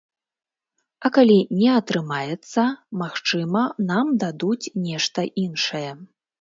[1.09, 2.65] А калі не атрымаецца,
[3.03, 3.63] магчыма
[3.93, 5.89] нам дадуць нешта іншае.